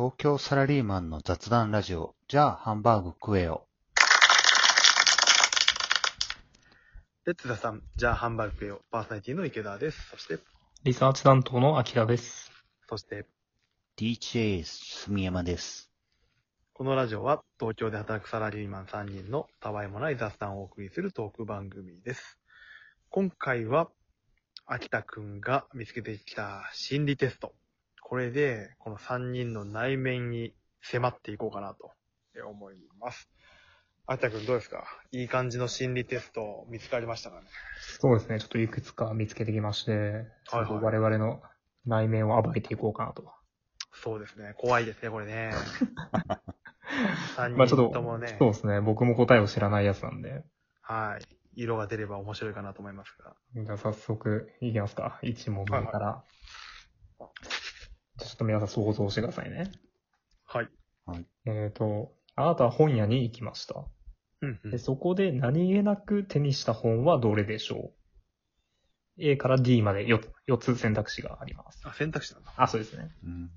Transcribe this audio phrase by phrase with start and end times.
[0.00, 2.14] 東京サラリーマンの雑談ラジオ。
[2.26, 3.66] じゃあ、ハンバーグ食えよ。
[7.26, 8.80] レッツザさん、じゃあハンバーグ食えよ。
[8.90, 10.08] パーソナリティの池田です。
[10.08, 10.38] そして、
[10.84, 12.50] リサーチ担当のアキラです。
[12.88, 13.26] そして、
[13.98, 15.92] DJ 住山です。
[16.72, 22.38] このラジオは東京で働くサラリーマン3人のたわいもない雑談をお送りするトーク番組です。
[23.10, 23.90] 今回は、
[24.64, 27.52] 秋田くんが見つけてきた心理テスト。
[28.10, 31.92] これで、この3人の内面に迫っていこうかなと
[32.44, 33.30] 思います。
[34.04, 34.82] 秋田くんどうですか？
[35.12, 37.46] いい感じの心理テスト見つかりましたかね？
[38.00, 40.04] そうですね、ちょっといくつか見つけてきまして、はい
[40.64, 41.40] はい我々の
[41.86, 43.30] 内面を暴いていこうかなと。
[43.92, 44.54] そうですね。
[44.58, 45.52] 怖いですね、これね。
[47.38, 48.34] 3まあちょっと人ともね。
[48.40, 50.42] そうですね、僕も答えを知らないやつなんで。
[50.82, 51.24] はい。
[51.54, 53.36] 色が出れば面白いかなと思いますが。
[53.54, 55.20] じゃあ早速いきますか。
[55.22, 56.24] 1問目から。
[57.20, 57.28] ちょっ
[58.40, 59.70] と皆さん想像してくださいね。
[61.06, 61.26] はい。
[61.46, 63.84] えっ、と、あなたは本屋に行きました。
[64.42, 67.92] うんうんでそこで何気なく手にした本はどれでしょ
[69.18, 71.82] う ?A から D まで 4, 4つ選択肢があります。
[71.84, 72.54] あ、選択肢なんだ。
[72.56, 73.10] あ、そうですね。
[73.22, 73.50] うん。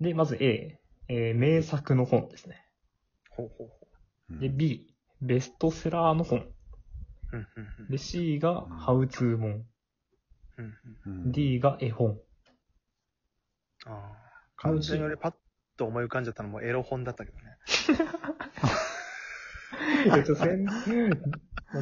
[0.00, 2.64] で、まず A、えー名作の本ですね。
[3.30, 3.88] ほうほうほ
[4.30, 6.38] うんで、B、ベストセラーの本。
[6.38, 6.52] う。
[7.32, 9.66] うんうんうんで、C がハウツー本。
[10.58, 10.74] うん
[11.06, 12.20] うんうん D が絵本。
[13.86, 14.26] ああ。
[14.56, 15.34] 完全に俺パッ
[15.76, 17.44] と思い浮かんじゃったのもエロ本だったけどね。
[20.06, 20.66] ちょっと選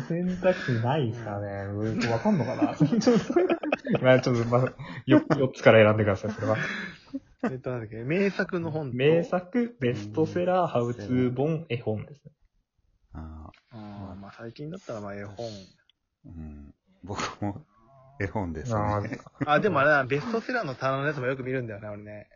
[0.08, 1.46] 選択肢ないですかね。
[1.66, 2.74] うんわかんのかな？
[2.76, 3.34] ちょっと、
[4.02, 4.64] まあちょっと、まあ、
[5.06, 6.56] 4, 4つから選んでください、それは。
[7.44, 8.96] えっと、なんだっけ、名作の本と。
[8.96, 12.32] 名作、ベストセラー、ハウツー本、絵本ですね。
[13.12, 15.46] あああ、まあ最近だったらまあ絵本。
[15.46, 15.50] ー
[16.26, 17.64] うん、僕も
[18.20, 19.18] 絵本ですあね。
[19.46, 22.28] あ、でもあれだ、ベストセラーの棚のやつもよく見るんだよね、俺ね。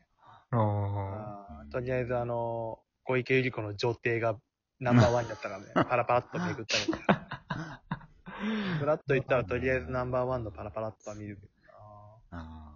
[0.51, 4.39] あーあーとりあえずあの、小池百合子の女帝が
[4.81, 7.83] ナンバーワンだったからね、 パラパラっとめくったりとか。
[8.79, 11.53] フラッと言ったらとりあえずナンバーワンのパラパラっとは見るけど
[12.31, 12.39] な。
[12.43, 12.75] あ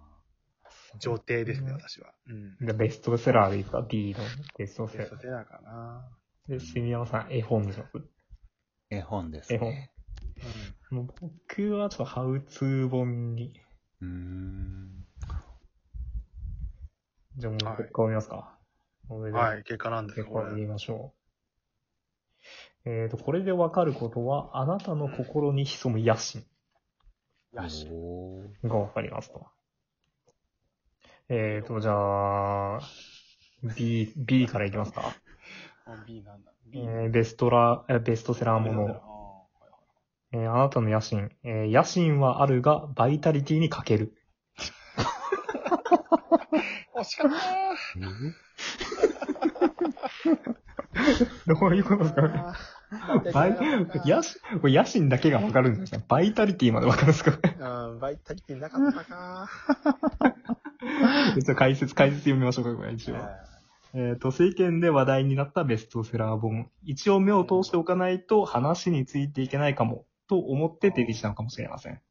[0.97, 2.13] 女帝ですね、私は。
[2.27, 2.57] うん。
[2.59, 4.23] じゃあベストセラーでいいか ?D の
[4.57, 5.09] ベストセラー。
[5.09, 6.09] ベストセラーかな。
[6.47, 8.01] で、杉山さん、絵本にしますー
[8.89, 9.69] 絵本です絵本。
[9.71, 9.92] ね。
[10.89, 13.59] もう僕はちょっとハウツー本に。
[14.01, 15.05] うーん。
[17.37, 18.57] じゃあもうはい結果を見ますか。
[19.07, 19.33] これうん。
[19.33, 20.21] ではい、結果なんです。
[20.21, 21.13] 結果を見ましょ
[22.85, 22.89] う。
[22.89, 26.45] えっ、と、これでわかることは、あなたの心に潜む野心
[27.53, 27.87] よし。
[27.91, 29.47] おーがわかりますと。
[31.29, 32.81] えっ、と、じゃあ、
[33.63, 35.13] B、B からいきますか。
[35.85, 36.51] あ B なんだ。
[36.67, 36.79] え B。
[36.81, 39.12] ーベストラ、えベストセラーもの。
[40.33, 41.29] えーあなたの野心。
[41.43, 44.13] えー野心はあるが、バイタリティに欠ける。
[46.95, 47.37] 惜しかった
[51.53, 53.51] どういうことですかーバイ、
[54.05, 57.31] 野心、これ野心だけがわかるんですかバイタリティまでわかるんですか？
[57.91, 59.49] うん、バイタリティなかったか
[61.33, 63.15] ちょっと解説、解説読みましょうか、これ一応。
[63.95, 66.69] えっ、と、世間で話題になったベストセラー本。
[66.83, 72.01] 一応目を通しておかないと話についていけないかも、と思って出てきたのかもしれません。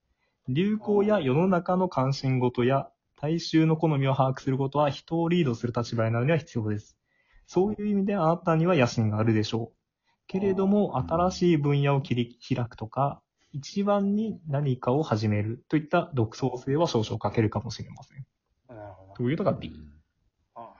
[0.47, 2.89] 流行や世の中の関心事や
[3.21, 6.97] 大衆の好みを把握することは人をリードする立場になるには必要です。
[7.49, 9.77] そういう意味であなたには野心があるでしょう。
[10.29, 18.25] けれども、うん新しい分野を切り開くとか、一番に何かを始めるといった独創性は少々欠けるかもしれません。
[18.69, 19.15] なるほど。
[19.15, 19.73] というのが B。
[20.55, 20.73] あ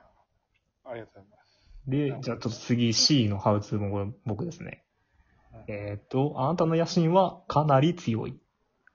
[0.85, 1.69] ありがとうございます。
[1.89, 4.82] で、じゃあちょっと次 C のハウツーも僕ですね。
[5.67, 8.39] えっ、と、あなたの野心はかなり強い。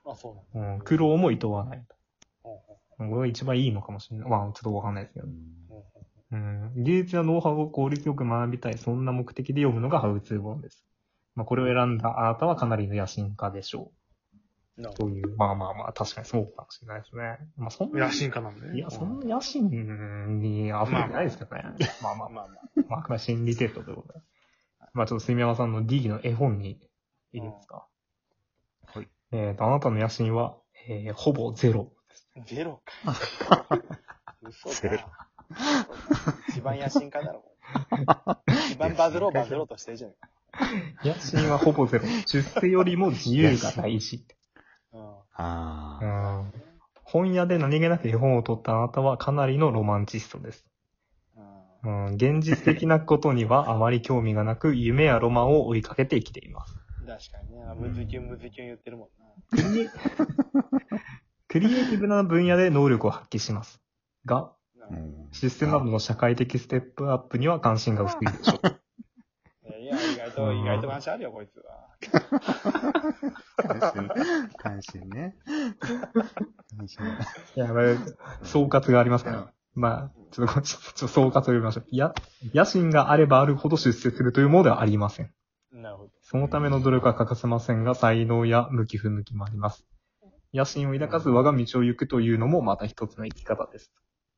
[0.05, 0.73] あ、そうなんだ。
[0.75, 1.85] うん、苦労も厭わない。
[2.97, 4.29] これが一番いいのかもしれない。
[4.29, 5.27] まあ、ちょっとわかんないですけど
[6.31, 6.35] う。
[6.35, 10.83] ん技術やノウハウを効率よく学びたい、そんな目的で読むのがハウツー本です。
[11.35, 13.97] まあ、これを選んだあなたはかなりの野心家でしょう。
[14.95, 17.39] という、まあまあまあ、確かにそうかもしれないですね。
[17.57, 17.97] まあ、そんど。
[17.97, 18.77] な野心家なんでね。
[18.77, 21.63] いや、そんな野心に溢れてないですけどね。
[22.01, 22.43] まあまあまあ。
[22.43, 22.47] まあ
[22.89, 23.05] まあ。
[23.09, 24.19] まあ、心理テストということで。
[24.97, 26.71] まあちょっと住山さんの D の絵本に
[27.33, 27.87] いいですか？
[28.87, 29.07] はい。
[29.31, 30.57] えっ、と、あなたの野心は、
[30.89, 31.91] えー、ほぼゼロ。
[32.45, 33.65] ゼロか。
[34.41, 35.29] 嘘ゼロだ。
[36.49, 37.43] 一番野心家だろ。
[38.71, 40.13] 一番バズろうバズろうとしてるじゃん。
[41.03, 42.05] 野心はほぼゼロ。
[42.27, 44.25] 出世よりも自由が大事。
[44.93, 45.15] うん。
[45.33, 46.63] あーうん。
[47.03, 50.65] 本屋で何気なく絵本を取ったあなたはかなりのロマンチストです。
[51.83, 56.75] うんうん、現実的なことにはあまり興味がなく、 夢やロマンを追いかけて生きています。
[57.05, 57.63] 確かにね。
[57.75, 59.91] ムズキュンムズキュン言ってるもんな。
[61.47, 63.81] クリエイティブな分野で能力を発揮します。
[64.25, 64.51] が、
[64.89, 68.79] うんシステムなどの社会的ステップアップには関心が薄いでしょう。
[69.79, 71.87] いや、意外と、意外と話あるよ、こいつは。
[73.57, 74.09] 関心、
[74.57, 75.35] 関心ね。
[76.77, 77.05] 関心。
[77.55, 79.53] いや、まあ、総括がありますから。
[79.77, 81.85] まあ、ちょっと、ちょっと総括を読みましょう。
[81.91, 82.13] や、
[82.53, 85.31] 野心があればあるほど出世するというものではありません。
[85.71, 86.09] なるほど。
[86.21, 89.85] そのための努力は欠かせませんが、才能や向き不向きもあります。
[90.51, 93.91] 野心を抱かず我が道を行くというのもまた一つの生き方です。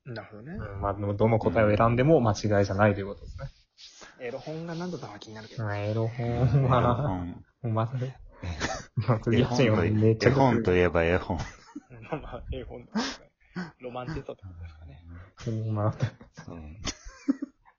[0.06, 0.57] なるほどね。
[0.59, 3.47] うん、まあ、どの答えを選んでも間違いじゃないということですね。
[4.27, 5.63] エロ本が何だったか気になるけど。
[5.65, 8.12] まあ、エロ本はもうまず、
[9.07, 11.38] まず絵野心を本とめっちゃ絵本といえば絵本。
[11.38, 11.44] ま
[12.12, 12.89] あまあ、エロ本
[13.80, 14.88] ロマンティストってことですかね。
[15.47, 15.94] うんまあ、
[16.45, 16.57] そう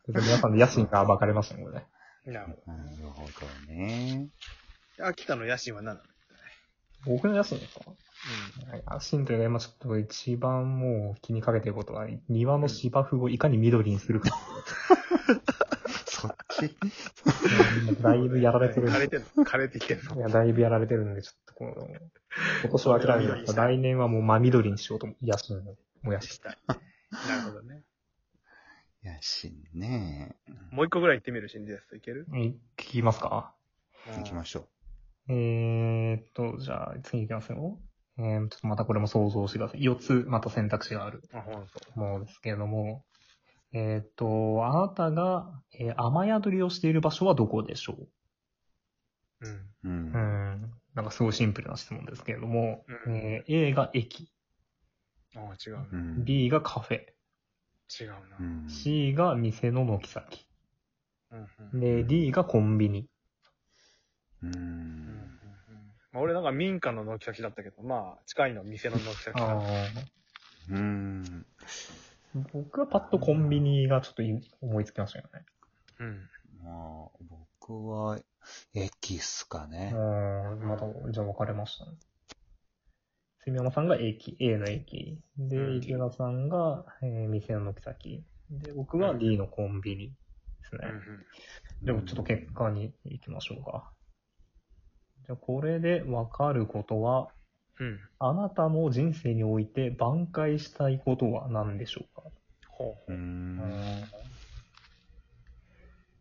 [0.08, 1.86] 皆さんの野心が暴かれましたね、これね。
[2.26, 3.22] なるほなるほ
[3.68, 4.28] どね。
[4.98, 5.06] ど。
[5.06, 6.06] 秋田の野心は何なの？
[7.06, 7.84] 僕の野心ですか？
[7.90, 14.30] う野心というか、今ちょっと一番もう気にかけていることは、庭の芝生をいかに緑にするか。
[16.06, 16.76] そっち？
[18.02, 19.44] だいぶやられてるんで枯れてんの？
[19.44, 20.16] 枯れてきてんの？
[20.16, 21.72] いや、だいぶやられてるんで、ちょっとこの、
[22.62, 23.56] 今年は諦めてます。
[23.56, 25.26] 来年はもう真緑にしようと思う。
[25.26, 26.28] 野心を燃やし。
[26.34, 26.56] してたい。
[27.28, 27.84] なるほどね。
[29.02, 30.36] 野心ね。
[30.70, 32.26] もう一個ぐらい行ってみる心理テストいける？
[32.34, 33.54] え聞きますか？
[34.16, 34.68] 行きましょ
[35.28, 37.78] えーっと、じゃあ、次行きますよ。
[38.18, 39.80] えー、ちょっとまたこれも想像してください。
[39.82, 41.22] 4つまた選択肢がある。
[41.94, 43.04] ものですけれども、
[43.72, 48.08] えーっと、あなたが、えー雨宿りをしている場所はどこでしょ
[49.40, 49.48] う？
[49.48, 49.52] ん。
[49.52, 49.52] う。
[49.52, 49.70] う。
[49.84, 50.72] ううんん。
[50.94, 54.30] なんかすごいシンプルな質問ですけれども、うんえー A が駅、
[55.36, 55.98] ああ、違ううな。
[55.98, 56.24] ん。
[56.24, 56.98] B がカフェ、
[58.00, 58.16] 違うな。
[58.38, 58.42] う。
[58.42, 60.46] ん C が店の軒先、
[61.30, 63.08] うんうんで、D がコンビニ。
[64.42, 65.40] ううんうんん。
[66.12, 69.56] まあ、俺なんか民家の軒先だったけど、まあ、近いの店の軒先だあ
[70.70, 71.22] うん。
[71.22, 71.44] ー
[72.52, 75.44] 僕はパッとコンビニがちょっとい思いつきましたよね。
[75.98, 76.30] うん。
[76.64, 77.08] まあ、
[77.58, 78.18] 僕は、
[78.74, 79.92] 駅っすかね。
[79.92, 81.92] うん、また、じゃあ分かれましたね。
[83.46, 85.18] 住山さんが駅、A の駅。
[85.38, 88.24] で、うん池田さんが、えー店の軒先。
[88.50, 90.14] で、僕は D のコンビニで
[90.68, 90.80] すね。
[91.82, 93.90] でもちょっと結果に行きましょうか。
[95.26, 97.28] じゃあこれで分かることは、
[97.78, 97.98] うん。
[98.18, 102.22] あなたの人生において挽回したいことは何でしょうか？
[102.68, 103.14] ほうう。
[103.14, 103.56] ん。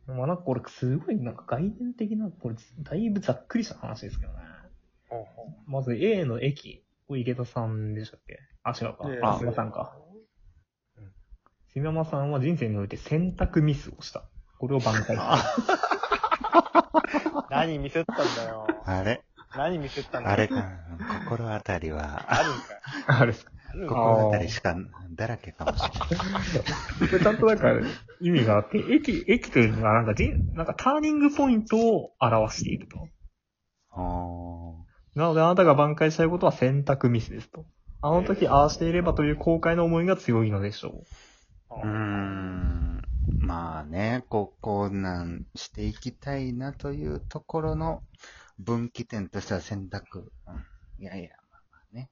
[0.07, 4.39] まあなんかこれすごいなんか概念的な、これだいぶざっくりした話ですけどね。
[5.09, 8.37] ほうほまず A の駅、これ池田さんでしたっけ？
[8.63, 9.09] あ、違うか。
[9.09, 9.19] う。
[9.23, 9.97] あ、すみまさんか。
[11.73, 14.29] すみまさんは人生において選択ミスをした。
[14.59, 15.37] これを挽回した。
[17.49, 18.67] 何ミスったんだよ。
[18.85, 19.23] あれ？
[19.55, 20.33] 何ミスったんだよ。
[20.33, 20.63] あれか、
[21.27, 23.21] 心当たりは、あるんかい。
[23.21, 23.51] あれですか。
[23.69, 24.75] あるんか心当たりしか、
[25.15, 25.99] だらけかもしれない。
[27.09, 27.71] こ れちゃんとなんか
[28.21, 33.07] 意味があって、駅、駅というのがなんか人、なんかターニングポイントを表していると。
[33.91, 37.65] あーなのであなたが挽回したいことは選択ミスですと。
[38.01, 41.03] あの時ああしていればという後悔の思いが強いのでしょ
[41.71, 43.01] うーん。
[43.39, 48.03] まあね、こう、こうなんしていきたいなというところの
[48.59, 50.31] 分岐点としては選択。
[50.47, 52.09] うん、いやいや、まあまあね。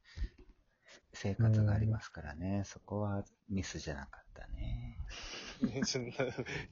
[1.13, 2.63] 生活がありますからね。
[2.66, 4.99] そこはミスじゃなかったね。
[5.83, 6.11] そんな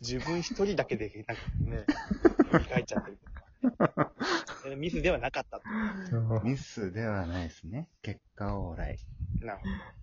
[0.02, 1.86] 自分一人だけで、なんかね、
[2.52, 3.18] 振り返っちゃってる。
[4.66, 5.62] え ミスではなかった。
[6.44, 7.90] ミスではないですね。
[8.02, 9.00] 結果オーライ。
[9.42, 9.60] なる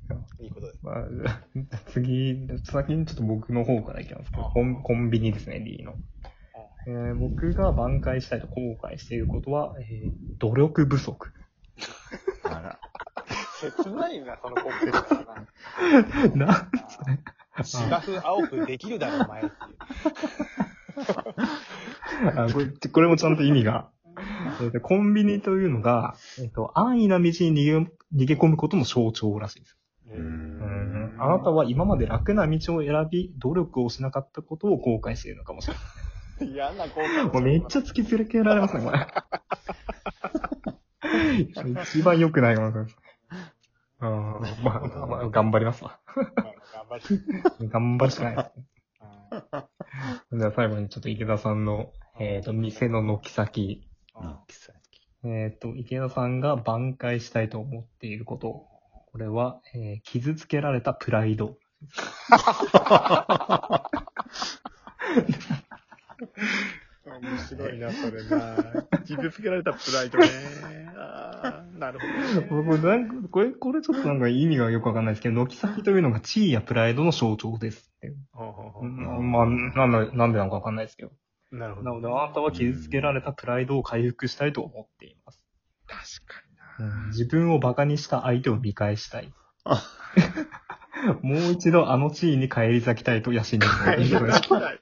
[0.09, 0.45] ほど。
[0.45, 0.78] いいことです。
[0.83, 1.07] まあ、
[1.90, 5.99] 次、先にちょっと僕の方からいきますけど、コンコンビニですね、D の。
[6.87, 11.33] えー僕が挽回したいと後悔していることは、えー努力不足。
[12.45, 12.81] あら。
[13.61, 16.69] 切ないな、そのコンペ ーな、な。
[17.62, 19.54] 芝生青くできるだろ、お前っていう。
[22.23, 23.88] あこれこれもちゃんと意味が。
[24.61, 27.76] えーとコンビニというのが、えっ、と、安易な道に逃げ
[28.14, 29.79] 逃げ込むことの象徴らしいです。
[30.14, 30.59] うん
[31.17, 31.17] ん。
[31.19, 35.83] あなたは今まで楽な道を選び、努力をしなかったことを後悔しているのかもしれない。
[36.52, 39.07] 嫌な後悔もうめっちゃ突きつけられますね、これ。
[41.85, 42.93] 一番良くないかもしれない。
[44.00, 46.00] あーまあ、まあ、頑張りますわ。
[46.75, 47.00] 頑張っ
[47.59, 47.67] て。
[47.67, 48.50] 頑張るしかないです。
[48.57, 48.62] うん
[50.38, 53.88] じゃあ最後にちょっと池田さんの、えっ、と、店の軒先。
[54.14, 54.75] のき先。
[55.25, 58.66] えっ、と、池田さんが挽回したいと思っていること。
[59.11, 61.57] これは、えー傷つけられたプライド。
[67.04, 68.57] 面白いな、それな。
[69.07, 70.26] 傷つけられたプライドね。
[70.97, 72.07] あーなるほ
[72.52, 72.78] ど、ね。
[72.78, 78.12] これなんか、これ、これちょっとなんか意味がよくわかんないですけど、軒先というのが地位やプライドの象徴ですって。
[78.33, 81.12] ほうほうほううんまあ、なんで、なんでなのかわかんないですけど。
[81.62, 81.90] なるほど。
[81.90, 85.45] なので、あなたは傷つけられたプライドを回復したいと思っています。
[85.87, 86.42] 確か
[86.81, 87.07] にな。
[87.09, 89.33] 自分を馬鹿にした相手を見返したい
[89.64, 89.81] あ。
[91.23, 94.59] もう一度あの地位に返り咲きたいと野心にはい、思いました。
[94.59, 94.81] ない。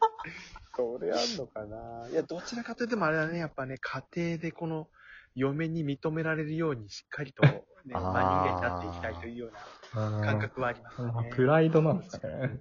[0.75, 4.89] それあんのかないや、どちらかというと、あれだね、やっぱね、家庭でこの、
[5.35, 9.51] 嫁に認められるようにしっかりと、ね、まあ人間になっていきたいというよ
[9.95, 11.31] うな感覚はありますまあね。
[11.31, 12.35] プライドなんですかね。
[12.35, 12.61] うん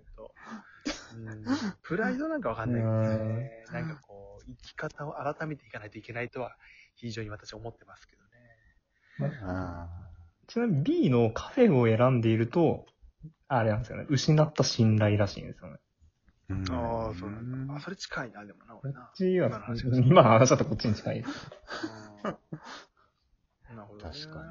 [1.84, 3.66] プライドなんかわかんないけどね。
[3.72, 4.09] なんかこう、
[4.58, 6.56] 生き方を改めていかないといけないとは、
[6.96, 8.24] 非常に私は思ってますけど
[9.30, 9.38] ね。
[9.44, 9.88] あ
[10.48, 12.86] ちなみに B のカフェを選んでいると、
[13.48, 14.06] あれなんですよね。
[14.10, 15.78] 失った信頼らしいんですよね。
[16.50, 17.76] ーうんああ、そうなんだ。
[17.76, 19.12] あ、それ近いな、でもな、こ俺なっ。
[19.16, 19.48] ちは
[20.06, 21.52] 今の話だとこっちに近いです。
[22.24, 24.12] うんなるほど、ね。
[24.12, 24.44] 確か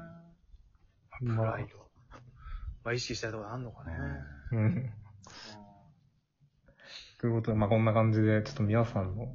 [1.21, 1.35] に。
[1.35, 1.77] プライド。
[2.83, 3.97] まあ、意識したいところあんのかね。
[4.51, 4.59] うん。
[4.59, 4.93] うん
[7.19, 9.27] ということで、まあこんな感じで、ちょっと皆さんの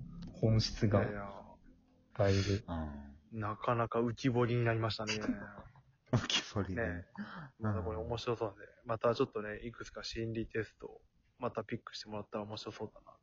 [0.44, 1.00] 本質が
[2.18, 2.64] だいぶ。
[3.32, 3.40] うん。
[3.40, 5.14] なかなか浮き彫りになりましたね。
[6.12, 7.06] 浮き彫りねね。
[7.58, 11.02] またこれ面白そうなんで、またちょっとね、いくつか心理テストを
[11.38, 13.16] またピックしてもらったら面白そうだな。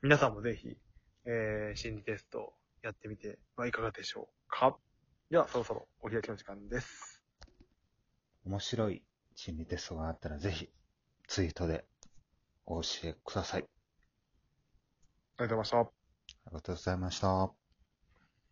[0.00, 0.78] 皆さんもぜひ、
[1.24, 4.78] えー、心理テストやってみてはいかがでしょうか。
[5.30, 7.20] では、そろそろお開きの時間です。
[8.44, 9.02] 面白い
[9.34, 10.72] 心理テストがあったらぜひ、
[11.26, 11.84] ツイートで
[12.64, 13.62] お教えください。
[13.62, 16.03] ありがとうございました。
[16.54, 17.63] ありがとうございました。